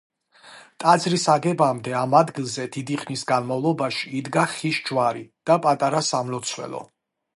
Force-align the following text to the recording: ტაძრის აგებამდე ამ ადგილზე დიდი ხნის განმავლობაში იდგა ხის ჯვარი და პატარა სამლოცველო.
ტაძრის 0.83 1.25
აგებამდე 1.33 1.93
ამ 1.99 2.15
ადგილზე 2.21 2.65
დიდი 2.77 2.97
ხნის 3.01 3.25
განმავლობაში 3.33 4.11
იდგა 4.21 4.47
ხის 4.55 4.81
ჯვარი 4.89 5.23
და 5.51 5.59
პატარა 5.67 6.03
სამლოცველო. 6.09 6.83